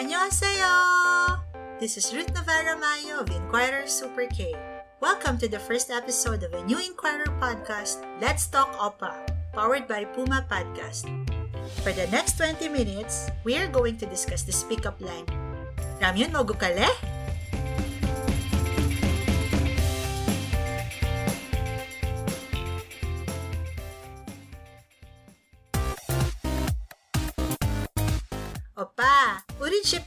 Annyeonghaseyo! 0.00 0.72
This 1.76 2.00
is 2.00 2.08
Ruth 2.16 2.32
Navarra 2.32 2.72
Mayo 2.80 3.20
of 3.20 3.28
Inquirer 3.28 3.84
Super 3.84 4.24
K. 4.32 4.56
Welcome 4.96 5.36
to 5.36 5.44
the 5.44 5.60
first 5.60 5.92
episode 5.92 6.40
of 6.40 6.56
a 6.56 6.64
new 6.64 6.80
Inquirer 6.80 7.28
podcast, 7.36 8.00
Let's 8.16 8.48
Talk 8.48 8.72
Oppa, 8.80 9.12
powered 9.52 9.84
by 9.84 10.08
Puma 10.08 10.48
Podcast. 10.48 11.04
For 11.84 11.92
the 11.92 12.08
next 12.08 12.40
20 12.40 12.72
minutes, 12.72 13.28
we 13.44 13.60
are 13.60 13.68
going 13.68 14.00
to 14.00 14.08
discuss 14.08 14.40
the 14.40 14.56
speak 14.56 14.88
up 14.88 14.96
line. 15.04 15.28
Ramyun 16.00 16.32
mo 16.32 16.48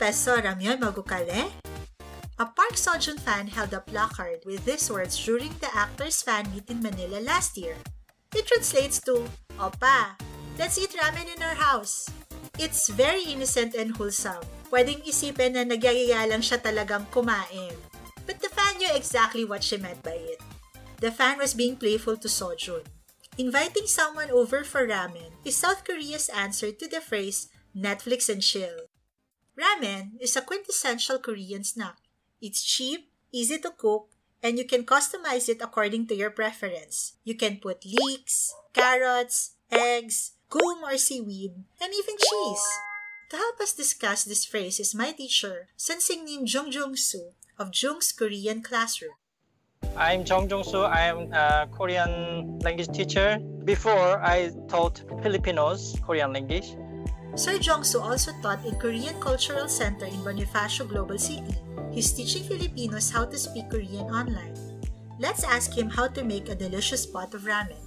urin 0.04 0.12
si 0.12 0.28
peso 0.28 0.36
ramyun 0.36 0.80
mo 0.84 0.92
gukale? 0.92 1.48
A 2.40 2.46
Park 2.46 2.76
Sojun 2.76 3.20
fan 3.20 3.48
held 3.48 3.72
a 3.72 3.80
placard 3.80 4.44
with 4.44 4.66
these 4.66 4.92
words 4.92 5.16
during 5.16 5.56
the 5.62 5.72
actor's 5.72 6.20
fan 6.20 6.50
meet 6.52 6.68
in 6.68 6.84
Manila 6.84 7.24
last 7.24 7.56
year. 7.56 7.78
It 8.36 8.48
translates 8.48 9.00
to, 9.06 9.24
Opa, 9.56 10.20
let's 10.58 10.76
eat 10.82 10.92
ramen 10.98 11.30
in 11.30 11.40
our 11.40 11.56
house. 11.56 12.10
It's 12.60 12.90
very 12.90 13.24
innocent 13.24 13.76
and 13.78 13.96
wholesome. 13.96 14.44
Pwedeng 14.74 15.06
isipin 15.06 15.54
na 15.54 15.64
nagyayaya 15.64 16.28
lang 16.28 16.42
siya 16.42 16.60
talagang 16.60 17.08
kumain. 17.14 17.78
But 18.26 18.42
the 18.42 18.50
fan 18.50 18.82
knew 18.82 18.90
exactly 18.92 19.46
what 19.46 19.64
she 19.64 19.78
meant 19.78 20.02
by 20.02 20.18
it. 20.18 20.42
The 21.00 21.14
fan 21.14 21.38
was 21.38 21.54
being 21.54 21.78
playful 21.78 22.18
to 22.20 22.28
Sojun. 22.28 22.84
Inviting 23.38 23.86
someone 23.86 24.34
over 24.34 24.66
for 24.66 24.84
ramen 24.90 25.38
is 25.46 25.56
South 25.56 25.86
Korea's 25.86 26.34
answer 26.34 26.74
to 26.74 26.86
the 26.90 27.00
phrase 27.00 27.48
Netflix 27.78 28.28
and 28.28 28.42
chill. 28.42 28.90
Ramen 29.54 30.18
is 30.20 30.36
a 30.36 30.42
quintessential 30.42 31.20
Korean 31.20 31.64
snack. 31.64 31.98
It's 32.42 32.64
cheap, 32.64 33.10
easy 33.32 33.60
to 33.60 33.70
cook, 33.70 34.10
and 34.42 34.58
you 34.58 34.66
can 34.66 34.84
customize 34.84 35.48
it 35.48 35.62
according 35.62 36.08
to 36.08 36.16
your 36.16 36.32
preference. 36.32 37.14
You 37.24 37.36
can 37.36 37.58
put 37.58 37.86
leeks, 37.86 38.54
carrots, 38.74 39.54
eggs, 39.70 40.32
gum 40.50 40.84
or 40.84 40.98
seaweed, 40.98 41.54
and 41.80 41.94
even 41.94 42.16
cheese. 42.18 42.66
To 43.30 43.38
help 43.38 43.62
us 43.62 43.74
discuss 43.74 44.24
this 44.24 44.44
phrase 44.44 44.80
is 44.80 44.96
my 44.96 45.12
teacher, 45.12 45.68
Sensing 45.78 46.26
Nim 46.26 46.46
Jung 46.46 46.72
Jung 46.72 46.96
Soo 46.96 47.34
of 47.60 47.70
Jung's 47.72 48.12
Korean 48.12 48.64
Classroom. 48.64 49.14
I'm 49.96 50.26
Jung 50.26 50.50
Jong 50.50 50.64
Soo. 50.64 50.84
I'm 50.84 51.32
a 51.32 51.68
Korean 51.72 52.58
language 52.60 52.90
teacher. 52.90 53.38
Before, 53.64 54.18
I 54.18 54.50
taught 54.68 55.04
Filipinos 55.22 55.96
Korean 56.02 56.34
language. 56.34 56.76
Sir 57.36 57.58
Jong-soo 57.58 57.98
also 57.98 58.30
taught 58.46 58.62
in 58.62 58.78
Korean 58.78 59.18
Cultural 59.18 59.68
Center 59.68 60.06
in 60.06 60.22
Bonifacio 60.22 60.86
Global 60.86 61.18
City. 61.18 61.58
He's 61.90 62.14
teaching 62.14 62.46
Filipinos 62.46 63.10
how 63.10 63.26
to 63.26 63.38
speak 63.42 63.74
Korean 63.74 64.06
online. 64.14 64.54
Let's 65.18 65.44
ask 65.44 65.74
him 65.74 65.90
how 65.90 66.14
to 66.14 66.24
make 66.24 66.50
a 66.50 66.56
delicious 66.56 67.10
pot 67.10 67.34
of 67.34 67.50
ramen. 67.50 67.82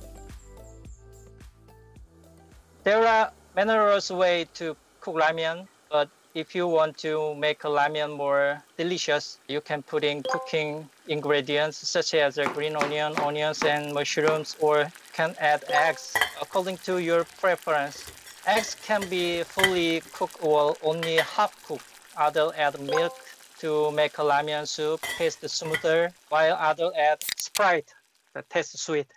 There 2.83 3.07
are 3.07 3.31
numerous 3.55 4.11
ways 4.11 4.51
to 4.59 4.75
cook 4.99 5.15
ramen, 5.15 5.71
but 5.95 6.11
if 6.35 6.51
you 6.51 6.67
want 6.67 6.99
to 7.07 7.39
make 7.39 7.63
a 7.63 7.71
ramen 7.71 8.19
more 8.19 8.59
delicious, 8.77 9.39
you 9.47 9.61
can 9.61 9.81
put 9.81 10.03
in 10.03 10.27
cooking 10.27 10.91
ingredients 11.07 11.79
such 11.87 12.15
as 12.15 12.35
green 12.51 12.75
onion, 12.75 13.15
onions, 13.23 13.63
and 13.63 13.95
mushrooms, 13.95 14.57
or 14.59 14.91
can 15.15 15.39
add 15.39 15.63
eggs 15.71 16.19
according 16.43 16.79
to 16.79 16.99
your 16.99 17.23
preference. 17.39 18.11
Eggs 18.47 18.77
can 18.79 19.03
be 19.11 19.43
fully 19.43 20.01
cooked 20.13 20.39
or 20.41 20.77
only 20.83 21.17
half 21.17 21.51
cooked. 21.67 21.83
Others 22.17 22.53
add 22.57 22.79
milk 22.79 23.13
to 23.59 23.91
make 23.91 24.17
a 24.19 24.23
ramen 24.23 24.69
soup 24.69 25.03
taste 25.19 25.43
smoother, 25.51 26.15
while 26.29 26.55
others 26.55 26.93
add 26.97 27.19
Sprite 27.37 27.91
that 28.35 28.49
tastes 28.49 28.81
sweet. 28.81 29.11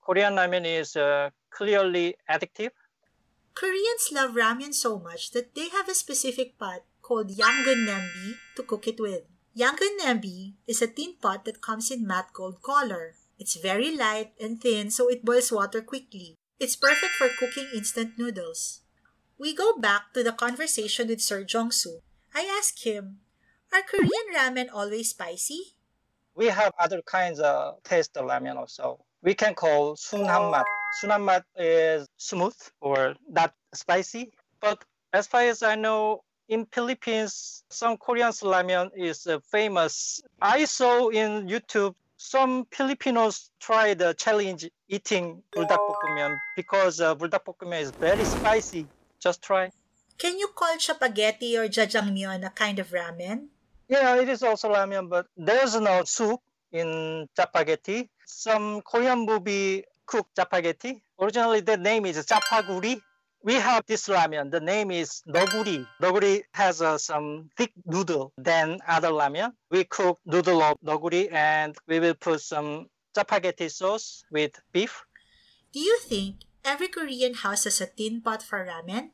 Korean 0.00 0.32
ramen 0.32 0.64
is 0.64 0.96
uh, 0.96 1.28
clearly 1.50 2.16
addictive. 2.30 2.72
Koreans 3.54 4.08
love 4.10 4.32
ramen 4.32 4.72
so 4.72 4.98
much 4.98 5.32
that 5.32 5.54
they 5.54 5.68
have 5.68 5.90
a 5.90 5.94
specific 5.94 6.58
pot 6.58 6.80
called 7.02 7.28
Yangon 7.28 7.84
Nambi 7.84 8.40
to 8.56 8.62
cook 8.62 8.88
it 8.88 8.98
with. 8.98 9.24
Yangon 9.54 10.00
Nambi 10.00 10.54
is 10.66 10.80
a 10.80 10.86
tin 10.86 11.16
pot 11.20 11.44
that 11.44 11.60
comes 11.60 11.90
in 11.90 12.06
matte 12.06 12.32
gold 12.32 12.62
color. 12.62 13.12
It's 13.38 13.60
very 13.60 13.94
light 13.94 14.32
and 14.40 14.58
thin 14.58 14.90
so 14.90 15.10
it 15.10 15.26
boils 15.26 15.52
water 15.52 15.82
quickly. 15.82 16.36
It's 16.62 16.76
perfect 16.76 17.14
for 17.18 17.28
cooking 17.28 17.66
instant 17.74 18.16
noodles. 18.16 18.82
We 19.36 19.52
go 19.52 19.78
back 19.78 20.14
to 20.14 20.22
the 20.22 20.30
conversation 20.30 21.08
with 21.08 21.20
Sir 21.20 21.42
Jong-soo. 21.42 21.98
I 22.36 22.42
ask 22.56 22.86
him, 22.86 23.18
are 23.74 23.82
Korean 23.82 24.28
ramen 24.32 24.68
always 24.72 25.10
spicy? 25.10 25.74
We 26.36 26.46
have 26.46 26.72
other 26.78 27.02
kinds 27.02 27.40
of 27.40 27.82
taste 27.82 28.16
of 28.16 28.26
ramen 28.26 28.54
also. 28.54 29.04
We 29.22 29.34
can 29.34 29.54
call 29.56 29.96
sunhanmat. 29.96 30.62
Sunhanmat 31.02 31.42
is 31.56 32.06
smooth 32.16 32.54
or 32.80 33.16
not 33.28 33.52
spicy. 33.74 34.30
But 34.60 34.84
as 35.12 35.26
far 35.26 35.40
as 35.42 35.64
I 35.64 35.74
know, 35.74 36.22
in 36.48 36.66
Philippines, 36.66 37.64
some 37.70 37.96
Korean 37.96 38.30
ramen 38.30 38.90
is 38.96 39.26
famous. 39.50 40.22
I 40.40 40.66
saw 40.66 41.08
in 41.08 41.48
YouTube 41.48 41.96
some 42.22 42.64
Filipinos 42.70 43.50
try 43.58 43.94
the 43.94 44.14
challenge 44.14 44.70
eating 44.88 45.42
bulldakbokkeumyeon 45.54 46.38
because 46.54 47.00
uh, 47.00 47.14
bulldakbokkeumyeon 47.18 47.82
is 47.82 47.90
very 47.98 48.24
spicy. 48.24 48.86
Just 49.18 49.42
try. 49.42 49.70
Can 50.18 50.38
you 50.38 50.48
call 50.54 50.78
spaghetti 50.78 51.58
or 51.58 51.66
jjajangmyeon 51.66 52.46
a 52.46 52.50
kind 52.50 52.78
of 52.78 52.88
ramen? 52.90 53.48
Yeah, 53.88 54.22
it 54.22 54.28
is 54.28 54.42
also 54.42 54.72
ramen, 54.72 55.10
but 55.10 55.26
there's 55.36 55.74
no 55.74 56.04
soup 56.04 56.40
in 56.70 57.26
spaghetti. 57.34 58.08
Some 58.24 58.82
Korean 58.82 59.26
movie 59.26 59.84
cook 60.06 60.28
spaghetti. 60.38 61.02
Originally, 61.18 61.60
the 61.60 61.76
name 61.76 62.06
is 62.06 62.24
japaguri. 62.24 63.00
We 63.44 63.54
have 63.54 63.84
this 63.86 64.06
ramen. 64.08 64.50
The 64.52 64.60
name 64.60 64.92
is 64.92 65.22
noguri. 65.26 65.84
Noguri 66.00 66.42
has 66.54 66.80
uh, 66.80 66.96
some 66.96 67.50
thick 67.56 67.72
noodle 67.84 68.32
than 68.38 68.78
other 68.86 69.10
ramen. 69.10 69.52
We 69.70 69.82
cook 69.84 70.20
noodle 70.24 70.62
of 70.62 70.78
noguri 70.80 71.32
and 71.32 71.76
we 71.88 71.98
will 71.98 72.14
put 72.14 72.40
some 72.40 72.86
spaghetti 73.16 73.68
sauce 73.68 74.24
with 74.30 74.60
beef. 74.72 75.02
Do 75.72 75.80
you 75.80 75.98
think 75.98 76.36
every 76.64 76.86
Korean 76.86 77.34
house 77.34 77.64
has 77.64 77.80
a 77.80 77.86
tin 77.86 78.20
pot 78.20 78.42
for 78.42 78.64
ramen? 78.64 79.10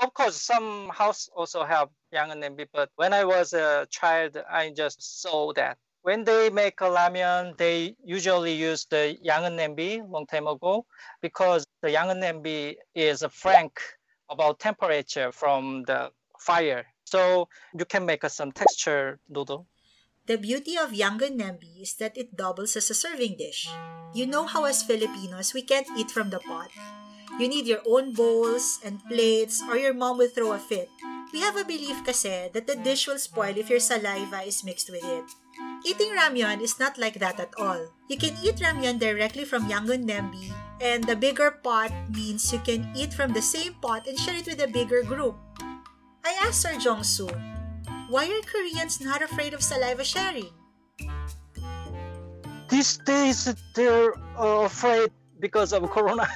Of 0.00 0.14
course, 0.14 0.36
some 0.36 0.88
house 0.90 1.28
also 1.34 1.64
have 1.64 1.88
yangonnaembi, 2.12 2.66
but 2.72 2.90
when 2.96 3.12
I 3.12 3.24
was 3.24 3.52
a 3.52 3.86
child, 3.90 4.36
I 4.50 4.70
just 4.70 5.22
saw 5.22 5.52
that. 5.54 5.78
When 6.08 6.24
they 6.24 6.48
make 6.48 6.80
a 6.80 6.88
ramen, 6.88 7.52
they 7.60 7.92
usually 8.00 8.56
use 8.56 8.88
the 8.88 9.20
yangonnaembi 9.20 10.08
long 10.08 10.24
time 10.24 10.48
ago 10.48 10.88
because 11.20 11.68
the 11.84 11.92
yangonnaembi 11.92 12.80
is 12.96 13.20
frank 13.28 13.76
about 14.32 14.56
temperature 14.56 15.28
from 15.36 15.84
the 15.84 16.08
fire. 16.40 16.88
So 17.04 17.52
you 17.76 17.84
can 17.84 18.08
make 18.08 18.24
some 18.24 18.56
texture 18.56 19.20
noodle. 19.28 19.68
The 20.24 20.40
beauty 20.40 20.80
of 20.80 20.96
Yangon 20.96 21.36
Nembi 21.36 21.84
is 21.84 21.92
that 22.00 22.16
it 22.16 22.32
doubles 22.32 22.72
as 22.76 22.88
a 22.88 22.96
serving 22.96 23.36
dish. 23.36 23.68
You 24.14 24.24
know 24.24 24.46
how 24.48 24.64
as 24.64 24.80
Filipinos, 24.82 25.52
we 25.52 25.60
can't 25.60 25.88
eat 25.92 26.10
from 26.10 26.30
the 26.30 26.40
pot. 26.40 26.72
You 27.38 27.48
need 27.48 27.66
your 27.66 27.84
own 27.84 28.14
bowls 28.14 28.80
and 28.82 29.04
plates 29.12 29.60
or 29.68 29.76
your 29.76 29.92
mom 29.92 30.16
will 30.16 30.32
throw 30.32 30.52
a 30.52 30.58
fit. 30.58 30.88
We 31.32 31.40
have 31.44 31.56
a 31.60 31.64
belief 31.64 32.00
kasi 32.04 32.48
that 32.52 32.66
the 32.66 32.76
dish 32.76 33.06
will 33.06 33.20
spoil 33.20 33.52
if 33.56 33.68
your 33.68 33.84
saliva 33.84 34.42
is 34.48 34.64
mixed 34.64 34.88
with 34.88 35.04
it. 35.04 35.28
Eating 35.84 36.16
ramyun 36.16 36.64
is 36.64 36.80
not 36.80 36.96
like 36.96 37.20
that 37.20 37.38
at 37.38 37.52
all. 37.60 37.92
You 38.08 38.16
can 38.16 38.34
eat 38.40 38.64
ramyun 38.64 38.98
directly 38.98 39.44
from 39.44 39.68
Yangon 39.68 40.08
Nembi, 40.08 40.48
and 40.80 41.04
the 41.04 41.16
bigger 41.16 41.50
pot 41.60 41.92
means 42.08 42.48
you 42.52 42.60
can 42.64 42.88
eat 42.96 43.12
from 43.12 43.36
the 43.36 43.44
same 43.44 43.76
pot 43.84 44.08
and 44.08 44.16
share 44.16 44.40
it 44.40 44.48
with 44.48 44.62
a 44.64 44.72
bigger 44.72 45.02
group. 45.04 45.36
I 46.24 46.32
asked 46.44 46.64
Sir 46.64 46.80
Jong-soo, 46.80 47.30
why 48.08 48.24
are 48.24 48.44
Koreans 48.48 49.00
not 49.04 49.20
afraid 49.20 49.52
of 49.52 49.60
saliva 49.60 50.04
sharing? 50.04 50.48
these 52.68 52.98
days 52.98 53.48
they're 53.74 54.12
uh, 54.36 54.68
afraid 54.68 55.10
because 55.40 55.72
of 55.72 55.90
corona. 55.96 56.28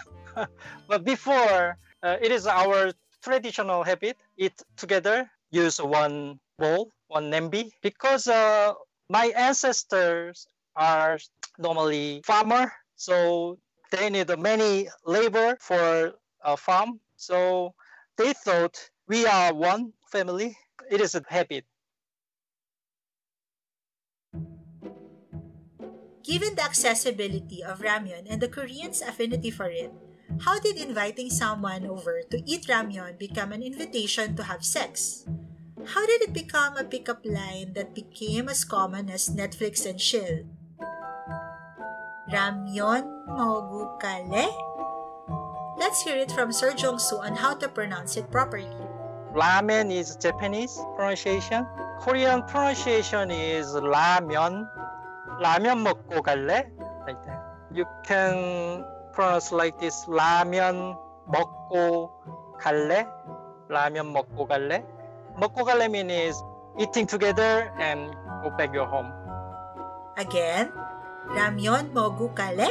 but 0.88 1.04
before, 1.04 1.76
uh, 2.02 2.16
it 2.20 2.32
is 2.32 2.46
our 2.46 2.92
traditional 3.22 3.84
habit 3.84 4.16
eat 4.42 4.58
together, 4.76 5.30
use 5.50 5.78
one 5.78 6.40
bowl, 6.58 6.90
one 7.06 7.30
nembi. 7.30 7.70
Because 7.82 8.26
uh, 8.26 8.74
my 9.08 9.30
ancestors 9.36 10.46
are 10.74 11.18
normally 11.58 12.22
farmer, 12.24 12.72
so 12.96 13.58
they 13.90 14.10
need 14.10 14.30
many 14.38 14.88
labor 15.06 15.56
for 15.60 16.14
a 16.42 16.56
farm. 16.56 16.98
So 17.16 17.74
they 18.16 18.32
thought 18.32 18.74
we 19.06 19.26
are 19.26 19.54
one 19.54 19.92
family. 20.10 20.56
It 20.90 21.00
is 21.00 21.14
a 21.14 21.22
habit. 21.28 21.64
Given 26.22 26.54
the 26.54 26.62
accessibility 26.62 27.62
of 27.66 27.82
ramyun 27.82 28.30
and 28.30 28.40
the 28.40 28.46
Koreans' 28.46 29.02
affinity 29.02 29.50
for 29.50 29.66
it, 29.66 29.90
how 30.41 30.59
did 30.59 30.77
inviting 30.77 31.29
someone 31.29 31.85
over 31.88 32.21
to 32.29 32.38
eat 32.45 32.68
ramyun 32.68 33.18
become 33.18 33.51
an 33.51 33.63
invitation 33.63 34.35
to 34.35 34.44
have 34.44 34.63
sex? 34.63 35.25
How 35.94 36.06
did 36.06 36.21
it 36.21 36.33
become 36.33 36.75
a 36.75 36.83
pickup 36.83 37.24
line 37.24 37.74
that 37.74 37.95
became 37.95 38.50
as 38.50 38.65
common 38.65 39.09
as 39.09 39.29
Netflix 39.29 39.85
and 39.88 39.97
chill? 39.97 40.44
Ramyon 42.27 43.07
mogukale? 43.29 44.51
Let's 45.77 46.03
hear 46.03 46.18
it 46.18 46.31
from 46.31 46.51
Sir 46.51 46.74
Jong-soo 46.74 47.24
on 47.24 47.35
how 47.35 47.56
to 47.56 47.69
pronounce 47.69 48.18
it 48.18 48.29
properly. 48.29 48.68
Ramen 49.31 49.94
is 49.94 50.18
Japanese 50.18 50.75
pronunciation. 50.97 51.65
Korean 52.01 52.44
pronunciation 52.44 53.31
is 53.31 53.71
라면. 53.74 54.68
라면 55.39 55.83
먹고 55.83 56.21
갈래? 56.21 56.68
Like 57.07 57.24
that. 57.24 57.39
You 57.71 57.85
can 58.03 58.83
pronounce 59.13 59.51
like 59.51 59.79
this. 59.79 60.06
라면 60.07 60.97
먹고 61.27 62.12
갈래? 62.59 63.07
라면 63.69 64.13
먹고 64.13 64.47
갈래? 64.47 64.85
먹고 65.38 65.65
갈래 65.65 65.85
means 65.85 66.38
eating 66.79 67.06
together 67.06 67.74
and 67.77 68.13
go 68.41 68.50
back 68.56 68.74
your 68.74 68.88
home. 68.88 69.09
Again, 70.18 70.71
ramyon 71.29 71.94
mogukale? 71.94 72.69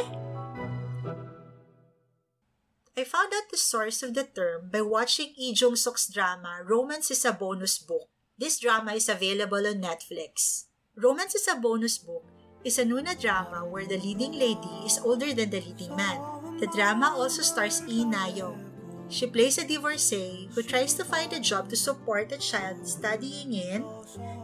I 2.97 3.05
found 3.05 3.29
out 3.35 3.51
the 3.51 3.61
source 3.61 4.03
of 4.03 4.15
the 4.15 4.25
term 4.25 4.71
by 4.73 4.81
watching 4.81 5.35
Lee 5.37 5.53
Jong-suk's 5.53 6.09
drama 6.09 6.65
Romance 6.65 7.11
is 7.11 7.25
a 7.27 7.33
Bonus 7.33 7.79
Book. 7.79 8.09
This 8.39 8.59
drama 8.59 8.95
is 8.95 9.09
available 9.09 9.67
on 9.67 9.85
Netflix. 9.85 10.65
Romance 10.97 11.35
is 11.37 11.47
a 11.47 11.57
Bonus 11.61 11.99
Book 11.99 12.25
is 12.64 12.78
a 12.78 12.86
Nuna 12.86 13.20
drama 13.20 13.66
where 13.66 13.86
the 13.86 13.98
leading 13.98 14.34
lady 14.34 14.86
is 14.86 15.02
older 15.04 15.34
than 15.34 15.50
the 15.50 15.62
leading 15.62 15.96
man. 15.96 16.20
The 16.60 16.68
drama 16.68 17.14
also 17.18 17.42
stars 17.42 17.82
Lee 17.88 18.06
Na-young. 18.06 18.70
She 19.10 19.28
plays 19.28 19.58
a 19.58 19.68
divorcee 19.68 20.48
who 20.54 20.64
tries 20.64 20.94
to 20.96 21.04
find 21.04 21.34
a 21.34 21.40
job 21.40 21.68
to 21.70 21.76
support 21.76 22.32
a 22.32 22.38
child 22.38 22.88
studying 22.88 23.52
in 23.52 23.84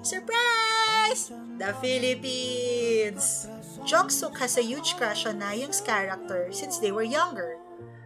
surprise 0.03 1.31
the 1.57 1.73
Philippines. 1.79 3.47
Jong-suk 3.85 4.37
has 4.39 4.57
a 4.57 4.65
huge 4.65 4.97
crush 4.97 5.25
on 5.25 5.39
Na-young's 5.39 5.81
character 5.81 6.51
since 6.51 6.77
they 6.77 6.91
were 6.91 7.07
younger, 7.07 7.57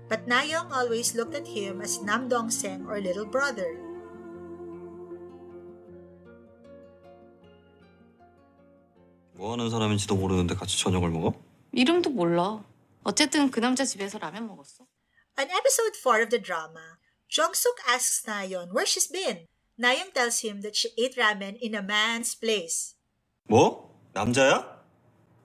but 0.07 0.28
Na-young 0.28 0.72
always 0.72 1.16
looked 1.16 1.36
at 1.36 1.48
him 1.48 1.81
as 1.81 2.02
Nam 2.04 2.30
Dong-seng 2.30 2.86
or 2.86 3.02
little 3.02 3.25
brother. 3.25 3.80
뭐 9.42 9.54
하는 9.54 9.72
사람인지도 9.72 10.16
모르는데 10.18 10.54
같이 10.54 10.78
저녁을 10.78 11.10
먹어? 11.10 11.34
이름도 11.72 12.12
몰라. 12.12 12.64
어쨌든 13.04 13.50
그 13.50 13.60
남자 13.60 13.84
집에서 13.84 14.20
라면 14.20 14.46
먹었어. 14.46 14.86
On 15.40 15.50
episode 15.50 15.98
4 15.98 16.22
of 16.22 16.30
the 16.30 16.40
drama, 16.40 17.00
Jong-suk 17.28 17.82
asks 17.90 18.24
Na-young 18.28 18.70
where 18.70 18.86
she's 18.86 19.12
been. 19.12 19.48
Na-young 19.80 20.14
tells 20.14 20.46
him 20.46 20.62
that 20.62 20.78
she 20.78 20.94
ate 20.96 21.18
ramen 21.18 21.58
in 21.60 21.74
a 21.74 21.82
man's 21.82 22.38
place. 22.40 22.94
뭐? 23.50 23.90
남자야? 24.14 24.80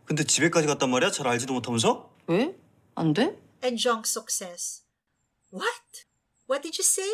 근데 0.04 0.24
집에까지 0.24 0.66
갔단 0.66 0.90
말이야? 0.90 1.10
잘 1.10 1.26
알지도 1.26 1.54
못하면서? 1.54 2.12
왜? 2.26 2.54
안 2.96 3.14
돼? 3.14 3.40
And 3.64 3.80
Jong-suk 3.80 4.28
says, 4.28 4.82
What? 5.50 6.04
What 6.46 6.60
did 6.62 6.76
you 6.76 6.84
say? 6.84 7.08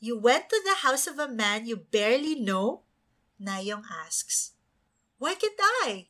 You 0.00 0.20
went 0.20 0.50
to 0.50 0.60
the 0.68 0.84
house 0.84 1.08
of 1.08 1.18
a 1.18 1.32
man 1.32 1.64
you 1.64 1.80
barely 1.90 2.36
know? 2.36 2.82
Na-young 3.40 3.84
asks. 3.88 4.52
Why 5.20 5.36
can't 5.38 5.56
I? 5.84 6.06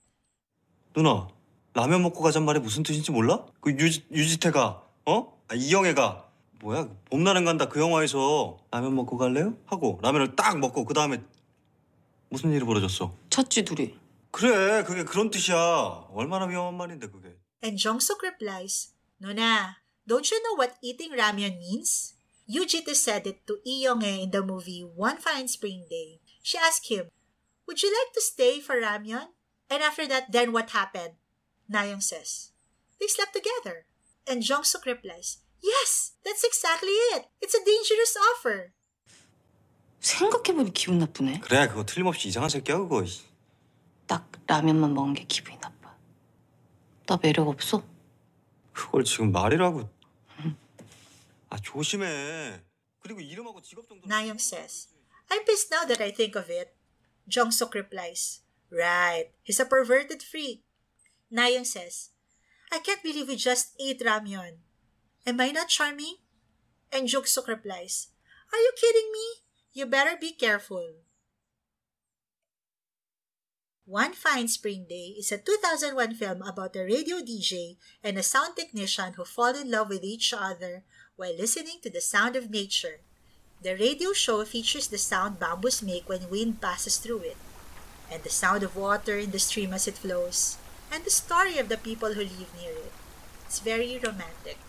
누나, 0.94 1.28
라면 1.74 2.02
먹고 2.02 2.22
가잔 2.22 2.44
말이 2.44 2.60
무슨 2.60 2.82
뜻인지 2.82 3.10
몰라? 3.10 3.46
그 3.60 3.70
유지, 3.72 4.04
유지태가, 4.10 4.82
어? 5.06 5.42
아, 5.48 5.54
이영애가, 5.54 6.30
뭐야, 6.60 6.88
봄나는 7.10 7.44
간다 7.44 7.68
그 7.68 7.80
영화에서 7.80 8.58
라면 8.70 8.94
먹고 8.94 9.18
갈래요? 9.18 9.56
하고 9.66 9.98
라면을 10.02 10.36
딱 10.36 10.58
먹고 10.58 10.84
그 10.84 10.94
다음에 10.94 11.22
무슨 12.30 12.52
일이 12.52 12.64
벌어졌어? 12.64 13.14
쳤지 13.28 13.64
둘이. 13.64 13.94
그래, 14.30 14.82
그게 14.82 15.04
그런 15.04 15.30
뜻이야. 15.30 16.08
얼마나 16.12 16.46
위험한 16.46 16.74
말인데 16.74 17.08
그게. 17.08 17.36
And 17.62 17.78
Jong-suk 17.80 18.20
replies, 18.22 18.94
Nona, 19.20 19.76
don't 20.08 20.28
you 20.30 20.42
know 20.42 20.56
what 20.58 20.74
eating 20.82 21.12
ramyun 21.12 21.58
means? 21.58 22.14
Yujita 22.48 22.94
said 22.94 23.26
it 23.26 23.46
to 23.46 23.56
Lee 23.64 23.84
Young-ae 23.84 24.22
in 24.24 24.30
the 24.30 24.42
movie 24.42 24.82
One 24.82 25.18
Fine 25.18 25.48
Spring 25.48 25.86
Day. 25.88 26.20
She 26.42 26.58
asked 26.58 26.90
him, 26.90 27.08
Would 27.66 27.82
you 27.82 27.90
like 27.92 28.12
to 28.14 28.20
stay 28.20 28.60
for 28.60 28.76
ramyun? 28.80 29.28
And 29.70 29.82
after 29.82 30.06
that, 30.08 30.30
then 30.30 30.52
what 30.52 30.70
happened? 30.70 31.14
Nayoung 31.70 32.02
says, 32.02 32.52
They 33.00 33.06
slept 33.08 33.32
together. 33.32 33.86
And 34.28 34.42
Jong-suk 34.42 34.84
replies, 34.86 35.38
Yes, 35.62 36.12
that's 36.24 36.44
exactly 36.44 36.92
it. 37.16 37.26
It's 37.40 37.54
a 37.54 37.64
dangerous 37.64 38.16
offer. 38.16 38.72
생각해보니 40.00 40.72
기분 40.74 40.98
나쁘네. 40.98 41.40
그래, 41.40 41.66
그거 41.68 41.84
틀림없이 41.84 42.28
이상한 42.28 42.50
새끼야 42.50 42.76
그거. 42.76 43.04
딱 44.06 44.30
라면만 44.46 44.92
먹은 44.92 45.14
게 45.14 45.24
기분이 45.24 45.58
나빠. 45.60 45.96
나 47.06 47.18
매력 47.22 47.48
없어? 47.48 47.82
그걸 48.74 49.04
지금 49.04 49.32
말이라고. 49.32 49.88
아 51.48 51.56
조심해. 51.62 52.60
그리고 53.00 53.20
이름하고 53.20 53.62
직업 53.62 53.88
정도. 53.88 54.06
Nayoung 54.06 54.38
says, 54.40 54.88
I'm 55.30 55.44
pissed 55.46 55.72
now 55.72 55.86
that 55.86 56.02
I 56.02 56.12
think 56.12 56.36
of 56.38 56.50
it. 56.52 56.74
Jong-suk 57.28 57.74
replies, 57.74 58.40
Right, 58.70 59.30
he's 59.42 59.60
a 59.60 59.64
perverted 59.64 60.22
freak. 60.22 60.64
Nayoung 61.32 61.66
says, 61.66 62.10
I 62.72 62.78
can't 62.78 63.02
believe 63.02 63.28
we 63.28 63.36
just 63.36 63.74
ate 63.80 64.00
ramyun. 64.00 64.58
Am 65.26 65.40
I 65.40 65.50
not 65.50 65.68
charming? 65.68 66.16
And 66.92 67.08
Jong-suk 67.08 67.48
replies, 67.48 68.08
Are 68.52 68.58
you 68.58 68.72
kidding 68.76 69.10
me? 69.12 69.26
You 69.72 69.86
better 69.86 70.16
be 70.20 70.32
careful. 70.32 70.94
One 73.86 74.14
Fine 74.14 74.48
Spring 74.48 74.86
Day 74.88 75.14
is 75.18 75.30
a 75.30 75.36
2001 75.36 76.14
film 76.14 76.40
about 76.40 76.74
a 76.76 76.84
radio 76.84 77.16
DJ 77.20 77.76
and 78.02 78.16
a 78.16 78.22
sound 78.22 78.56
technician 78.56 79.12
who 79.12 79.24
fall 79.24 79.54
in 79.54 79.70
love 79.70 79.90
with 79.90 80.02
each 80.02 80.32
other 80.32 80.84
while 81.16 81.36
listening 81.36 81.80
to 81.82 81.90
the 81.90 82.00
sound 82.00 82.34
of 82.34 82.48
nature. 82.48 83.00
The 83.64 83.80
radio 83.80 84.12
show 84.12 84.44
features 84.44 84.92
the 84.92 85.00
sound 85.00 85.40
bamboos 85.40 85.80
make 85.80 86.04
when 86.06 86.28
wind 86.28 86.60
passes 86.60 87.00
through 87.00 87.24
it, 87.32 87.40
and 88.12 88.20
the 88.20 88.28
sound 88.28 88.62
of 88.62 88.76
water 88.76 89.16
in 89.16 89.32
the 89.32 89.40
stream 89.40 89.72
as 89.72 89.88
it 89.88 89.96
flows, 89.96 90.60
and 90.92 91.00
the 91.00 91.08
story 91.08 91.56
of 91.56 91.72
the 91.72 91.80
people 91.80 92.12
who 92.12 92.28
live 92.28 92.52
near 92.60 92.76
it. 92.76 92.92
It's 93.48 93.64
very 93.64 93.96
romantic. 93.96 94.60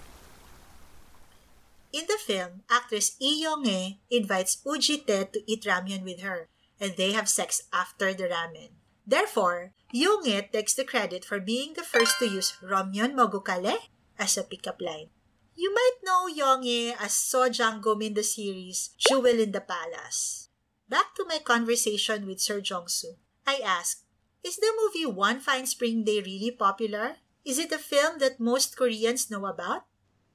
In 1.91 2.07
the 2.07 2.15
film, 2.23 2.63
actress 2.71 3.19
Lee 3.19 3.43
Young-ae 3.43 3.99
invites 4.09 4.63
Uji 4.63 5.03
Tae 5.03 5.27
to 5.27 5.43
eat 5.43 5.67
ramyun 5.67 6.07
with 6.07 6.21
her, 6.21 6.47
and 6.79 6.95
they 6.95 7.11
have 7.11 7.27
sex 7.27 7.67
after 7.75 8.13
the 8.13 8.31
ramen. 8.31 8.79
Therefore, 9.05 9.75
Young-ae 9.91 10.47
takes 10.55 10.73
the 10.73 10.87
credit 10.87 11.25
for 11.25 11.41
being 11.43 11.73
the 11.75 11.83
first 11.83 12.15
to 12.19 12.31
use 12.31 12.55
ramyun 12.63 13.11
mogukale 13.11 13.91
as 14.17 14.37
a 14.37 14.43
pickup 14.43 14.79
line. 14.79 15.11
You 15.55 15.73
might 15.73 16.03
know 16.03 16.27
Young-ae 16.27 16.95
as 16.99 17.13
So 17.13 17.47
Jang-gum 17.49 18.01
in 18.01 18.13
the 18.13 18.23
series 18.23 18.89
Jewel 18.97 19.39
in 19.39 19.53
the 19.53 19.61
Palace. 19.61 20.49
Back 20.89 21.15
to 21.15 21.25
my 21.25 21.39
conversation 21.39 22.27
with 22.27 22.41
Sir 22.41 22.59
Jong-soo. 22.59 23.15
I 23.47 23.61
asked, 23.63 24.03
is 24.43 24.57
the 24.57 24.73
movie 24.75 25.05
One 25.05 25.39
Fine 25.39 25.65
Spring 25.67 26.03
Day 26.03 26.21
really 26.21 26.51
popular? 26.51 27.17
Is 27.45 27.57
it 27.57 27.71
a 27.71 27.77
film 27.79 28.19
that 28.19 28.39
most 28.39 28.75
Koreans 28.75 29.31
know 29.31 29.45
about? 29.45 29.85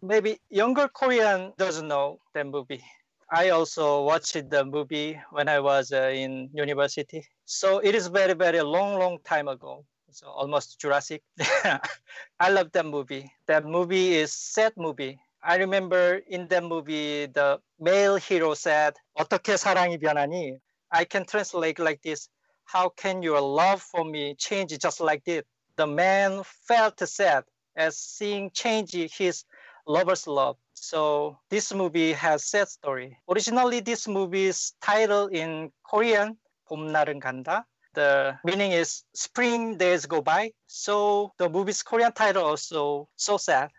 Maybe 0.00 0.40
younger 0.48 0.88
Korean 0.88 1.52
doesn't 1.58 1.86
know 1.86 2.20
that 2.32 2.46
movie. 2.46 2.82
I 3.30 3.50
also 3.50 4.02
watched 4.04 4.48
the 4.48 4.64
movie 4.64 5.20
when 5.30 5.48
I 5.48 5.60
was 5.60 5.92
uh, 5.92 6.10
in 6.14 6.48
university. 6.54 7.28
So 7.44 7.78
it 7.78 7.94
is 7.94 8.06
very, 8.08 8.32
very 8.32 8.62
long, 8.62 8.98
long 8.98 9.18
time 9.22 9.48
ago 9.48 9.84
So 10.11 10.27
almost 10.27 10.79
Jurassic. 10.79 11.23
I 12.39 12.49
love 12.49 12.71
that 12.73 12.85
movie. 12.85 13.31
That 13.47 13.65
movie 13.65 14.15
is 14.15 14.33
sad 14.33 14.73
movie. 14.77 15.19
I 15.43 15.57
remember 15.57 16.21
in 16.27 16.47
that 16.47 16.63
movie, 16.63 17.27
the 17.27 17.59
male 17.79 18.15
hero 18.15 18.53
said, 18.53 18.93
어떻게 19.17 19.57
사랑이 19.57 19.97
변하니? 19.99 20.57
I 20.91 21.05
can 21.05 21.25
translate 21.25 21.79
like 21.79 22.01
this. 22.01 22.29
How 22.63 22.89
can 22.89 23.21
your 23.21 23.41
love 23.41 23.81
for 23.81 24.03
me 24.03 24.35
change 24.35 24.77
just 24.79 25.01
like 25.01 25.23
this? 25.25 25.43
the 25.77 25.87
man 25.87 26.41
felt 26.67 26.99
sad 26.99 27.43
as 27.75 27.97
seeing 27.97 28.49
change 28.51 28.91
his 28.91 29.43
lover's 29.87 30.27
love. 30.27 30.57
So 30.73 31.37
this 31.49 31.73
movie 31.73 32.13
has 32.13 32.45
sad 32.45 32.67
story. 32.67 33.17
Originally, 33.29 33.79
this 33.79 34.07
movie's 34.07 34.73
title 34.81 35.27
in 35.27 35.71
Korean, 35.83 36.37
봄날은 36.69 37.19
간다. 37.19 37.67
The 37.93 38.37
meaning 38.43 38.71
is 38.71 39.03
spring 39.15 39.77
days 39.77 40.05
go 40.05 40.21
by. 40.21 40.51
So 40.67 41.31
the 41.37 41.47
movie's 41.47 41.81
Korean 41.81 42.11
title 42.11 42.43
also 42.43 43.07
so 43.15 43.37
sad. 43.37 43.71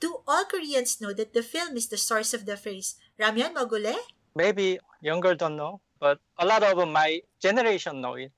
Do 0.00 0.20
all 0.28 0.44
Koreans 0.44 1.00
know 1.00 1.14
that 1.14 1.32
the 1.32 1.42
film 1.42 1.76
is 1.76 1.88
the 1.88 1.96
source 1.96 2.34
of 2.34 2.44
the 2.44 2.56
phrase 2.56 2.96
ramyeon 3.18 3.54
먹을래? 3.54 3.96
Maybe 4.36 4.78
younger 5.00 5.34
don't 5.34 5.56
know, 5.56 5.80
but 5.98 6.18
a 6.38 6.44
lot 6.44 6.62
of 6.62 6.76
my 6.88 7.20
generation 7.40 8.00
know 8.00 8.14
it. 8.14 8.32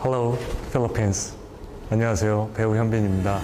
Hello, 0.00 0.36
Philippines. 0.70 1.34
안녕하세요. 1.88 2.52
배우 2.54 2.76
현빈입니다. 2.76 3.40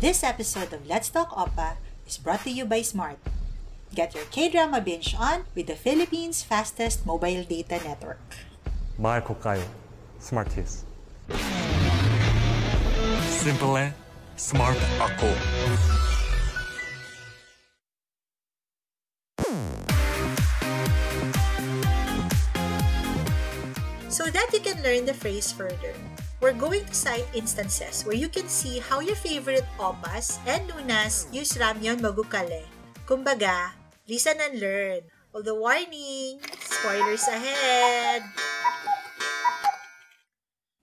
This 0.00 0.24
episode 0.24 0.74
of 0.74 0.84
Let's 0.86 1.08
Talk 1.08 1.30
Oppa 1.30 1.78
is 2.06 2.18
brought 2.18 2.42
to 2.44 2.50
you 2.50 2.66
by 2.66 2.82
Smart. 2.82 3.16
Get 3.93 4.15
your 4.15 4.25
K-drama 4.31 4.81
binge 4.81 5.15
on 5.19 5.45
with 5.55 5.67
the 5.67 5.75
Philippines' 5.75 6.43
fastest 6.43 7.05
mobile 7.05 7.43
data 7.43 7.79
network. 7.83 8.47
mahal 8.97 9.21
ko 9.21 9.37
kayo. 9.37 9.63
Smarties. 10.17 10.81
Simple 13.29 13.77
eh? 13.77 13.93
smart 14.37 14.77
ako. 15.01 15.29
So 24.09 24.29
that 24.33 24.49
you 24.53 24.61
can 24.61 24.81
learn 24.81 25.05
the 25.05 25.13
phrase 25.13 25.53
further, 25.53 25.93
we're 26.41 26.57
going 26.57 26.85
to 26.85 26.93
cite 26.93 27.25
instances 27.37 28.01
where 28.05 28.17
you 28.17 28.29
can 28.29 28.49
see 28.49 28.81
how 28.81 29.01
your 29.01 29.17
favorite 29.17 29.65
oppas 29.77 30.41
and 30.49 30.65
nunas 30.69 31.29
use 31.29 31.53
ramyeon 31.57 32.01
magukale. 32.01 32.65
Kumbaga, 33.07 33.71
listen 34.03 34.35
and 34.43 34.59
learn. 34.59 35.07
Although 35.31 35.63
warning, 35.63 36.43
spoilers 36.59 37.23
ahead! 37.31 38.19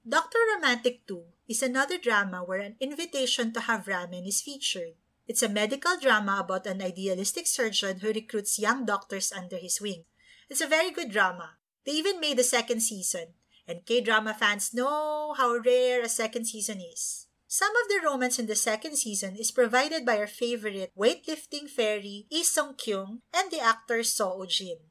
Dr. 0.01 0.41
Romantic 0.57 1.05
2 1.05 1.21
is 1.53 1.61
another 1.61 2.01
drama 2.01 2.41
where 2.41 2.65
an 2.65 2.81
invitation 2.81 3.53
to 3.53 3.69
have 3.69 3.85
ramen 3.85 4.25
is 4.25 4.41
featured. 4.41 4.97
It's 5.29 5.45
a 5.45 5.53
medical 5.53 6.01
drama 6.01 6.41
about 6.41 6.65
an 6.65 6.81
idealistic 6.81 7.45
surgeon 7.47 8.01
who 8.01 8.09
recruits 8.09 8.57
young 8.57 8.89
doctors 8.89 9.29
under 9.29 9.61
his 9.61 9.85
wing. 9.85 10.09
It's 10.49 10.65
a 10.65 10.67
very 10.67 10.97
good 10.97 11.13
drama. 11.13 11.61
They 11.85 11.93
even 11.93 12.25
made 12.25 12.41
a 12.41 12.45
second 12.45 12.81
season, 12.81 13.37
and 13.69 13.85
K 13.85 14.01
drama 14.01 14.33
fans 14.33 14.73
know 14.73 15.37
how 15.37 15.61
rare 15.61 16.01
a 16.01 16.09
second 16.09 16.49
season 16.49 16.81
is. 16.81 17.24
Some 17.55 17.71
of 17.71 17.87
the 17.87 18.03
romance 18.03 18.43
in 18.43 18.51
the 18.51 18.59
second 18.59 18.99
season 18.99 19.39
is 19.39 19.55
provided 19.55 20.03
by 20.03 20.19
our 20.19 20.27
favorite 20.27 20.91
weightlifting 20.99 21.71
fairy 21.71 22.27
Lee 22.27 22.43
Sung 22.43 22.75
Kyung 22.75 23.23
and 23.31 23.47
the 23.55 23.63
actor 23.63 24.03
So 24.03 24.43
Jin. 24.43 24.83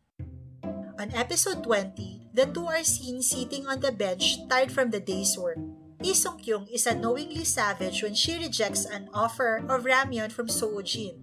On 0.95 1.11
episode 1.11 1.67
20, 1.67 2.31
the 2.31 2.47
two 2.47 2.63
are 2.71 2.87
seen 2.87 3.19
sitting 3.19 3.67
on 3.67 3.83
the 3.83 3.91
bench 3.91 4.39
tired 4.47 4.71
from 4.71 4.95
the 4.95 5.03
day's 5.03 5.35
work. 5.35 5.59
Lee 5.99 6.15
Sung 6.15 6.39
Kyung 6.39 6.71
is 6.71 6.87
unknowingly 6.87 7.43
savage 7.43 7.99
when 7.99 8.15
she 8.15 8.39
rejects 8.39 8.87
an 8.87 9.11
offer 9.11 9.59
of 9.67 9.83
ramyeon 9.83 10.31
from 10.31 10.47
So 10.47 10.79
Jin. 10.79 11.19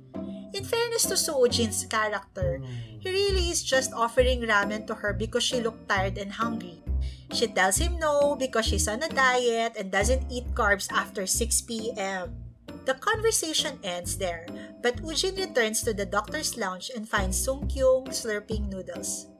In 0.52 0.68
fairness 0.68 1.09
to 1.09 1.16
So 1.16 1.40
Jin's 1.49 1.88
character, 1.88 2.61
he 3.00 3.09
really 3.09 3.49
is 3.49 3.64
just 3.64 3.97
offering 3.97 4.44
ramen 4.44 4.85
to 4.92 5.00
her 5.00 5.16
because 5.16 5.49
she 5.49 5.64
looked 5.64 5.88
tired 5.88 6.20
and 6.20 6.37
hungry. 6.37 6.85
She 7.32 7.46
tells 7.46 7.78
him 7.78 7.99
no 7.99 8.34
because 8.34 8.66
she's 8.66 8.88
on 8.88 9.02
a 9.02 9.08
diet 9.08 9.78
and 9.78 9.90
doesn't 9.90 10.26
eat 10.30 10.50
carbs 10.54 10.90
after 10.90 11.26
6 11.26 11.62
p.m. 11.62 12.50
The 12.87 12.94
conversation 12.94 13.78
ends 13.84 14.18
there, 14.18 14.46
but 14.82 15.02
Ujin 15.02 15.38
returns 15.38 15.82
to 15.82 15.94
the 15.94 16.06
doctor's 16.06 16.56
lounge 16.56 16.90
and 16.94 17.08
finds 17.08 17.38
Sung 17.38 17.68
Kyung 17.68 18.10
slurping 18.10 18.68
noodles. 18.68 19.30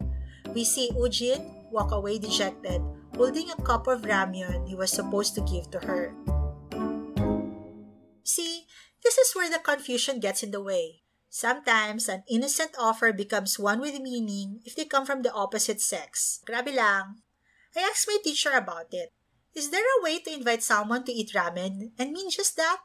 We 0.55 0.65
see 0.65 0.91
Ujin 0.95 1.71
walk 1.71 1.91
away 1.91 2.19
dejected, 2.19 2.83
holding 3.17 3.51
a 3.51 3.63
cup 3.63 3.87
of 3.87 4.03
ramyeon 4.03 4.69
he 4.69 4.75
was 4.75 4.93
supposed 4.93 5.35
to 5.35 5.47
give 5.47 5.71
to 5.71 5.79
her. 5.83 6.15
See, 8.23 8.67
this 9.03 9.19
is 9.19 9.35
where 9.35 9.51
the 9.51 9.59
confusion 9.59 10.21
gets 10.21 10.43
in 10.43 10.51
the 10.51 10.63
way. 10.63 11.03
Sometimes, 11.31 12.09
an 12.09 12.23
innocent 12.29 12.75
offer 12.79 13.13
becomes 13.13 13.59
one 13.59 13.81
with 13.81 13.99
meaning 13.99 14.61
if 14.65 14.75
they 14.75 14.85
come 14.85 15.07
from 15.07 15.23
the 15.23 15.33
opposite 15.33 15.81
sex. 15.81 16.43
Grabe 16.47 16.75
lang. 16.75 17.23
I 17.76 17.82
asked 17.82 18.08
my 18.08 18.18
teacher 18.24 18.52
about 18.52 18.88
it. 18.92 19.12
Is 19.54 19.70
there 19.70 19.84
a 19.84 20.04
way 20.04 20.20
to 20.20 20.34
invite 20.34 20.64
someone 20.64 21.04
to 21.06 21.12
eat 21.12 21.32
ramen 21.34 21.92
and 21.98 22.12
mean 22.12 22.30
just 22.30 22.56
that? 22.58 22.80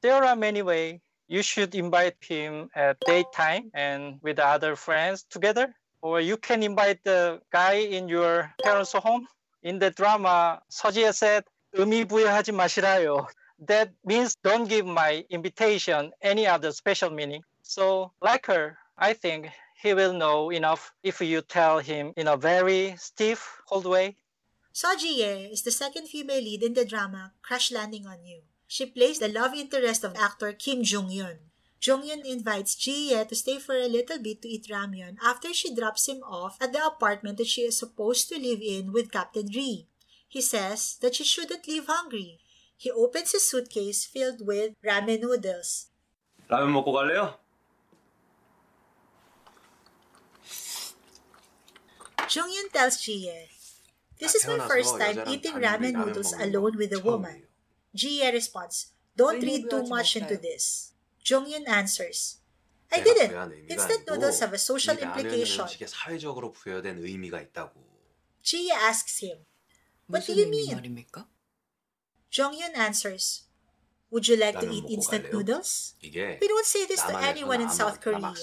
There 0.00 0.24
are 0.24 0.36
many 0.36 0.62
ways. 0.62 1.00
You 1.26 1.42
should 1.42 1.74
invite 1.74 2.16
him 2.20 2.70
at 2.74 3.00
daytime 3.00 3.70
and 3.74 4.18
with 4.22 4.38
other 4.38 4.76
friends 4.76 5.24
together. 5.28 5.74
Or 6.00 6.20
you 6.20 6.36
can 6.36 6.62
invite 6.62 7.02
the 7.04 7.40
guy 7.52 7.74
in 7.74 8.08
your 8.08 8.54
parents' 8.62 8.92
home. 8.92 9.26
In 9.62 9.78
the 9.78 9.90
drama, 9.90 10.60
서지혜 10.70 11.12
said, 11.12 11.44
의미 11.74 12.04
부여하지 12.04 12.52
마시라요. 12.52 13.26
That 13.66 13.90
means 14.04 14.36
don't 14.36 14.68
give 14.68 14.86
my 14.86 15.24
invitation 15.30 16.12
any 16.22 16.46
other 16.46 16.70
special 16.72 17.10
meaning. 17.10 17.42
So, 17.62 18.12
like 18.22 18.46
her, 18.46 18.78
I 18.96 19.12
think 19.14 19.50
he 19.83 19.93
will 19.93 20.13
know 20.15 20.49
enough 20.49 20.95
if 21.03 21.19
you 21.19 21.43
tell 21.43 21.79
him 21.79 22.13
in 22.15 22.25
a 22.25 22.39
very 22.39 22.95
stiff, 22.97 23.59
cold 23.67 23.85
way. 23.85 24.15
So 24.71 24.95
Ji-ye 24.95 25.51
is 25.51 25.61
the 25.61 25.75
second 25.75 26.07
female 26.07 26.41
lead 26.41 26.63
in 26.63 26.73
the 26.73 26.85
drama 26.85 27.33
Crash 27.43 27.69
Landing 27.69 28.07
on 28.07 28.23
You. 28.23 28.47
She 28.65 28.87
plays 28.87 29.19
the 29.19 29.27
love 29.27 29.53
interest 29.53 30.05
of 30.05 30.15
actor 30.15 30.53
Kim 30.53 30.81
Jung-hyun. 30.81 31.51
Jonghyun 31.83 32.23
invites 32.23 32.75
Ji-ye 32.75 33.25
to 33.25 33.35
stay 33.35 33.59
for 33.59 33.75
a 33.75 33.91
little 33.91 34.17
bit 34.17 34.41
to 34.41 34.47
eat 34.47 34.71
ramyun 34.71 35.17
after 35.21 35.51
she 35.53 35.75
drops 35.75 36.07
him 36.07 36.23
off 36.23 36.55
at 36.61 36.71
the 36.71 36.79
apartment 36.79 37.37
that 37.37 37.51
she 37.51 37.67
is 37.67 37.77
supposed 37.77 38.29
to 38.29 38.39
live 38.39 38.63
in 38.63 38.93
with 38.93 39.11
Captain 39.11 39.51
Ri. 39.53 39.85
He 40.29 40.39
says 40.39 40.95
that 41.01 41.15
she 41.15 41.25
shouldn't 41.25 41.67
leave 41.67 41.87
hungry. 41.87 42.39
He 42.77 42.89
opens 42.89 43.33
his 43.33 43.43
suitcase 43.43 44.05
filled 44.05 44.47
with 44.47 44.79
ramen 44.81 45.19
noodles. 45.19 45.91
Ramen 46.47 46.71
먹고 46.71 46.93
갈래요? 46.93 47.42
Jungyun 52.33 52.73
tells 52.73 52.97
Jie, 52.97 53.45
This 54.17 54.33
is 54.33 54.47
my 54.49 54.57
first 54.65 54.97
time 54.97 55.21
eating 55.29 55.53
ramen 55.61 55.93
noodles 55.93 56.33
alone 56.33 56.73
with 56.81 56.91
a 56.93 56.99
woman. 56.99 57.43
Jie 57.93 58.25
responds, 58.33 58.89
Don't 59.15 59.37
read 59.43 59.69
too 59.69 59.83
much 59.85 60.15
into 60.17 60.37
this. 60.37 60.93
Jungyun 61.23 61.69
answers, 61.69 62.41
I 62.91 63.01
didn't. 63.01 63.37
Instant 63.69 64.01
noodles 64.09 64.39
have 64.39 64.53
a 64.53 64.57
social 64.57 64.97
implication. 64.97 65.65
Jie 68.41 68.71
asks 68.73 69.19
him, 69.19 69.37
What 70.07 70.25
do 70.25 70.33
you 70.33 70.49
mean? 70.49 71.05
Jungyun 72.31 72.73
answers, 72.75 73.43
Would 74.09 74.27
you 74.27 74.37
like 74.37 74.59
to 74.59 74.69
eat 74.73 74.89
instant 74.89 75.31
noodles? 75.31 75.93
We 76.01 76.47
don't 76.49 76.65
say 76.65 76.85
this 76.87 77.03
to 77.03 77.13
anyone 77.21 77.61
in 77.61 77.69
South 77.69 78.01
Korea. 78.01 78.33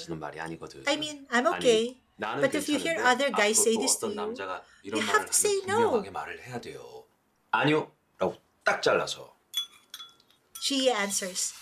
I 0.86 0.94
mean, 0.96 1.26
I'm 1.30 1.46
okay. 1.58 1.98
아니, 2.19 2.19
나는 2.19 2.41
But 2.41 2.57
if 2.57 2.71
you 2.71 2.79
hear 2.79 2.95
괜찮은데 2.95 3.25
other 3.25 3.31
guys 3.35 3.59
앞으로 3.59 3.63
say 3.63 3.75
또 3.75 3.79
this 3.81 3.99
to 3.99 4.07
어떤 4.07 4.09
you, 4.09 4.15
남자가 4.25 4.63
이런 4.83 5.01
you 5.01 5.05
말을 5.07 5.19
have 5.19 5.25
to 5.31 5.35
say 5.35 5.61
하면 5.61 5.69
no. 5.69 5.75
분명하게 5.91 6.09
말을 6.11 6.41
해야 6.43 6.61
돼요. 6.61 7.05
아니요, 7.51 7.91
라고 8.17 8.35
딱 8.63 8.81
잘라서. 8.81 9.35
Jie 10.61 10.89
answers, 10.89 11.53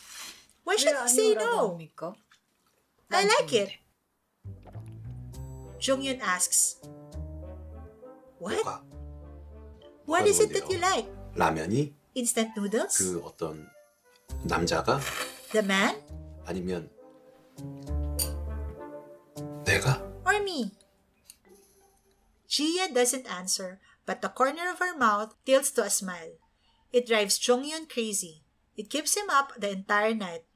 Why 0.65 0.77
should 0.77 0.95
I 0.97 1.07
say 1.09 1.33
no? 1.33 1.71
합니까? 1.73 2.13
I 3.09 3.25
like 3.25 3.53
it. 3.53 3.73
Jong-yun 5.79 6.21
asks, 6.21 6.79
What? 8.39 8.63
뭐가 8.63 8.83
What 10.07 10.27
is 10.27 10.39
it 10.41 10.53
that 10.53 10.71
you 10.71 10.79
뭔데요? 10.79 10.89
like? 10.89 11.09
라면이 11.35 11.93
Instant 12.15 12.51
noodles? 12.57 12.97
그 12.97 13.21
어떤 13.25 13.67
남자가 14.43 14.99
The 15.51 15.65
man? 15.65 16.01
아니면 16.45 16.89
내가 19.65 20.01
Or 20.01 20.06
me? 20.48 20.72
Jia 22.48 22.88
doesn't 22.88 23.28
answer, 23.28 23.80
but 24.08 24.24
the 24.24 24.32
corner 24.32 24.72
of 24.72 24.80
her 24.80 24.96
mouth 24.96 25.36
tilts 25.44 25.70
to 25.76 25.84
a 25.84 25.92
smile. 25.92 26.40
It 26.92 27.06
drives 27.06 27.38
Jonghyun 27.38 27.92
crazy. 27.92 28.40
It 28.72 28.88
keeps 28.88 29.12
him 29.12 29.28
up 29.28 29.52
the 29.60 29.76
entire 29.76 30.14
night. 30.14 30.48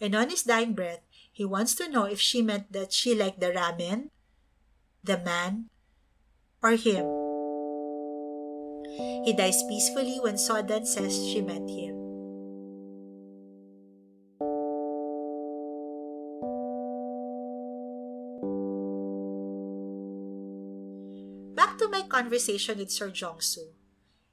And 0.00 0.14
on 0.14 0.30
his 0.30 0.46
dying 0.46 0.74
breath, 0.74 1.02
he 1.32 1.44
wants 1.44 1.74
to 1.76 1.90
know 1.90 2.04
if 2.04 2.20
she 2.20 2.40
meant 2.40 2.70
that 2.70 2.92
she 2.92 3.14
liked 3.14 3.40
the 3.40 3.50
ramen, 3.50 4.14
the 5.02 5.18
man, 5.18 5.70
or 6.62 6.78
him. 6.78 7.04
He 9.26 9.34
dies 9.34 9.62
peacefully 9.66 10.22
when 10.22 10.38
Sodan 10.38 10.86
says 10.86 11.18
she 11.26 11.42
meant 11.42 11.68
him. 11.68 11.99
conversation 22.20 22.76
with 22.76 22.92
Sir 22.92 23.08
Jongsu. 23.08 23.72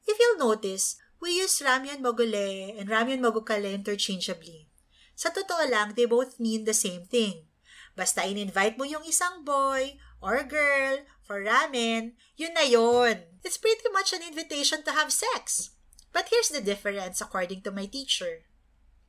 If 0.03 0.20
you'll 0.20 0.44
notice, 0.44 1.00
we 1.24 1.39
use 1.39 1.63
ramyun 1.63 2.03
mogule 2.03 2.75
and 2.75 2.91
ramyun 2.91 3.24
mogukale 3.24 3.72
interchangeably. 3.72 4.67
Sa 5.15 5.32
totoo 5.32 5.72
lang, 5.72 5.96
they 5.96 6.03
both 6.03 6.36
mean 6.36 6.67
the 6.67 6.75
same 6.75 7.08
thing. 7.08 7.48
Basta 7.96 8.27
in-invite 8.27 8.75
mo 8.75 8.84
yung 8.84 9.08
isang 9.08 9.48
boy 9.48 9.96
or 10.20 10.44
girl 10.44 11.00
for 11.24 11.39
ramen, 11.41 12.20
yun 12.36 12.53
na 12.53 12.67
yun. 12.67 13.24
It's 13.41 13.58
pretty 13.58 13.88
much 13.96 14.12
an 14.12 14.27
invitation 14.27 14.84
to 14.84 14.91
have 14.91 15.15
sex. 15.15 15.72
But 16.12 16.27
here's 16.27 16.51
the 16.51 16.62
difference 16.62 17.24
according 17.24 17.63
to 17.63 17.72
my 17.72 17.88
teacher. 17.88 18.44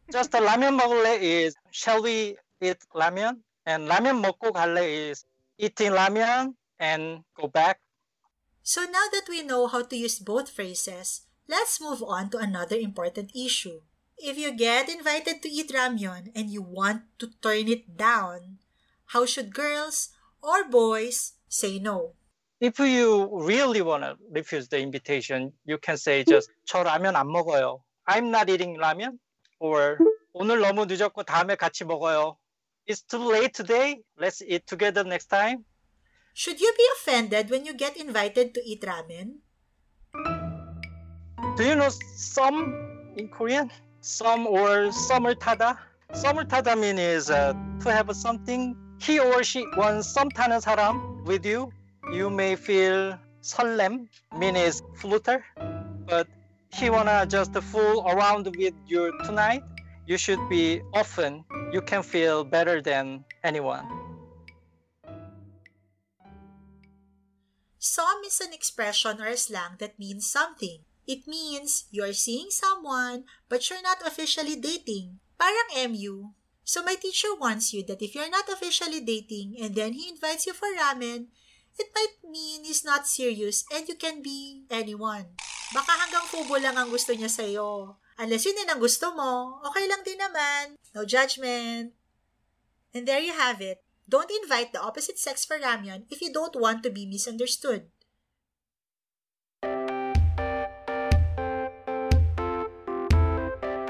Just 0.08 0.30
the 0.30 0.38
ramyun 0.38 0.78
mogule 0.78 1.18
is, 1.18 1.58
shall 1.75 2.00
we 2.00 2.38
eat 2.62 2.78
ramyun? 2.94 3.42
And 3.66 3.90
ramyun 3.90 4.23
moku 4.23 4.54
is, 4.80 5.26
eating 5.58 5.92
ramyun 5.92 6.54
and 6.78 7.26
go 7.35 7.50
back 7.50 7.82
So 8.68 8.86
now 8.86 9.12
that 9.12 9.27
we 9.27 9.44
know 9.44 9.68
how 9.68 9.84
to 9.84 9.96
use 9.96 10.20
both 10.20 10.50
phrases, 10.50 11.22
let's 11.48 11.82
move 11.82 12.01
on 12.01 12.30
to 12.32 12.38
another 12.38 12.77
important 12.77 13.36
issue. 13.36 13.82
If 14.18 14.38
you 14.38 14.56
get 14.56 14.88
invited 14.88 15.42
to 15.44 15.50
eat 15.50 15.72
ramyun 15.74 16.32
and 16.34 16.50
you 16.50 16.62
want 16.62 17.03
to 17.20 17.27
turn 17.42 17.68
it 17.68 17.98
down, 17.98 18.60
how 19.08 19.25
should 19.25 19.53
girls 19.53 20.10
or 20.42 20.63
boys 20.63 21.34
say 21.50 21.77
no? 21.77 22.15
If 22.62 22.80
you 22.80 23.27
really 23.44 23.82
want 23.82 24.03
to 24.03 24.15
refuse 24.32 24.70
the 24.70 24.80
invitation, 24.80 25.51
you 25.65 25.77
can 25.77 25.98
say 25.98 26.24
just 26.24 26.50
저 26.65 26.84
라면 26.84 27.15
안 27.15 27.27
먹어요. 27.27 27.82
I'm 28.08 28.32
not 28.32 28.50
eating 28.50 28.80
라면. 28.80 29.20
Or 29.60 29.98
오늘 30.32 30.60
너무 30.60 30.86
늦었고 30.86 31.24
다음에 31.24 31.56
같이 31.56 31.84
먹어요. 31.84 32.38
It's 32.88 33.01
too 33.01 33.30
late 33.30 33.53
today. 33.53 34.00
Let's 34.18 34.42
eat 34.42 34.65
together 34.65 35.03
next 35.03 35.27
time. 35.27 35.65
Should 36.38 36.60
you 36.60 36.74
be 36.77 36.88
offended 36.98 37.50
when 37.50 37.65
you 37.65 37.74
get 37.74 37.96
invited 37.96 38.53
to 38.53 38.62
eat 38.65 38.82
ramen? 38.82 39.46
Do 41.56 41.63
you 41.63 41.75
know 41.75 41.89
some 41.89 43.13
in 43.18 43.30
Korean? 43.30 43.70
Some 44.01 44.48
or 44.48 44.92
summer 44.92 45.36
타다? 45.36 45.77
Summer 46.13 46.44
타다 46.44 46.77
mean 46.77 46.98
is 46.98 47.30
uh, 47.30 47.53
to 47.82 47.92
have 47.92 48.10
something 48.15 48.75
he 49.00 49.20
or 49.20 49.44
she 49.44 49.65
wants 49.77 50.08
some 50.08 50.30
타는 50.30 50.62
사람 50.62 51.24
with 51.25 51.46
you. 51.46 51.72
You 52.12 52.30
may 52.30 52.56
feel 52.56 53.18
설렘 53.42 54.08
mean 54.38 54.56
is 54.56 54.82
flutter, 54.96 55.46
but 56.08 56.27
he 56.74 56.89
wanna 56.89 57.25
just 57.27 57.53
fool 57.53 58.08
around 58.08 58.50
with 58.58 58.74
you 58.88 59.13
tonight. 59.25 59.63
You 60.08 60.18
should 60.18 60.42
be 60.50 60.82
often. 60.94 61.46
You 61.72 61.82
can 61.82 62.01
feel 62.01 62.44
better 62.44 62.82
than 62.82 63.24
anyone. 63.44 63.86
Some 67.78 68.26
is 68.26 68.42
an 68.42 68.52
expression 68.52 69.23
or 69.23 69.30
slang 69.38 69.78
that 69.78 69.99
means 69.99 70.26
something. 70.26 70.82
It 71.06 71.30
means 71.30 71.87
you're 71.94 72.12
seeing 72.12 72.50
someone 72.50 73.25
but 73.49 73.62
you're 73.70 73.82
not 73.82 74.02
officially 74.02 74.58
dating. 74.58 75.23
Parang 75.38 75.94
MU. 75.94 76.35
So 76.66 76.82
my 76.82 76.99
teacher 76.99 77.32
wants 77.38 77.73
you 77.73 77.87
that 77.87 78.02
if 78.02 78.14
you're 78.14 78.28
not 78.28 78.50
officially 78.50 79.00
dating 79.00 79.56
and 79.62 79.75
then 79.75 79.94
he 79.94 80.11
invites 80.11 80.44
you 80.44 80.52
for 80.52 80.68
ramen, 80.75 81.32
it 81.78 81.88
might 81.94 82.18
mean 82.28 82.66
he's 82.66 82.85
not 82.85 83.06
serious 83.06 83.64
and 83.73 83.88
you 83.88 83.94
can 83.94 84.20
be 84.20 84.66
anyone. 84.68 85.38
Baka 85.73 85.92
hanggang 85.97 86.28
kubo 86.28 86.61
lang 86.61 86.76
ang 86.76 86.90
gusto 86.92 87.14
niya 87.14 87.30
sa'yo. 87.30 87.97
Unless 88.18 88.50
yun 88.50 88.58
din 88.58 88.68
ang 88.68 88.82
gusto 88.82 89.14
mo, 89.14 89.62
okay 89.64 89.87
lang 89.87 90.02
din 90.02 90.18
naman. 90.18 90.75
No 90.92 91.06
judgment. 91.06 91.94
And 92.92 93.06
there 93.06 93.23
you 93.23 93.32
have 93.32 93.62
it. 93.62 93.80
Don't 94.09 94.33
invite 94.33 94.73
the 94.73 94.81
opposite 94.81 95.21
sex 95.21 95.45
for 95.45 95.61
ramyun 95.61 96.09
if 96.09 96.25
you 96.25 96.33
don't 96.33 96.57
want 96.57 96.81
to 96.81 96.88
be 96.88 97.05
misunderstood. 97.05 97.93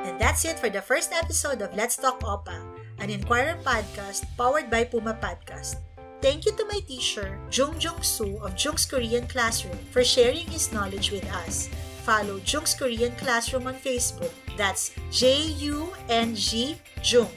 And 0.02 0.18
that's 0.18 0.42
it 0.42 0.58
for 0.58 0.66
the 0.74 0.82
first 0.82 1.14
episode 1.14 1.62
of 1.62 1.70
Let's 1.78 1.94
Talk 1.94 2.18
Opa, 2.26 2.58
an 2.98 3.14
Inquirer 3.14 3.62
podcast 3.62 4.26
powered 4.34 4.66
by 4.66 4.82
Puma 4.90 5.14
Podcast. 5.22 5.78
Thank 6.18 6.50
you 6.50 6.52
to 6.58 6.66
my 6.66 6.82
teacher, 6.82 7.38
Jung 7.54 7.78
Jung 7.78 8.02
Soo 8.02 8.42
of 8.42 8.58
Jung's 8.58 8.90
Korean 8.90 9.30
Classroom 9.30 9.78
for 9.94 10.02
sharing 10.02 10.50
his 10.50 10.74
knowledge 10.74 11.14
with 11.14 11.30
us. 11.46 11.70
Follow 12.02 12.42
Jung's 12.42 12.74
Korean 12.74 13.14
Classroom 13.14 13.70
on 13.70 13.78
Facebook. 13.78 14.34
That's 14.58 14.90
J-U-N-G 15.14 16.74
Jung. 17.06 17.30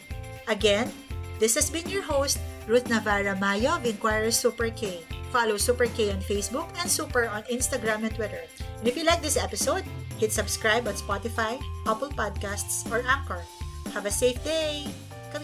Again, 0.50 0.90
this 1.38 1.54
has 1.54 1.70
been 1.70 1.86
your 1.86 2.02
host, 2.02 2.42
Ruth 2.72 2.88
Navarra 2.88 3.36
Mayo 3.36 3.76
of 3.76 3.84
Inquirer 3.84 4.32
Super 4.32 4.72
K. 4.72 5.04
Follow 5.36 5.60
Super 5.60 5.92
K 5.92 6.08
on 6.16 6.24
Facebook 6.24 6.72
and 6.80 6.88
Super 6.88 7.28
on 7.28 7.44
Instagram 7.52 8.08
and 8.08 8.16
Twitter. 8.16 8.48
And 8.80 8.88
if 8.88 8.96
you 8.96 9.04
like 9.04 9.20
this 9.20 9.36
episode, 9.36 9.84
hit 10.16 10.32
subscribe 10.32 10.88
on 10.88 10.96
Spotify, 10.96 11.60
Apple 11.84 12.16
Podcasts, 12.16 12.88
or 12.88 13.04
Anchor. 13.04 13.44
Have 13.92 14.08
a 14.08 14.12
safe 14.12 14.40
day! 14.48 14.88
감 15.36 15.44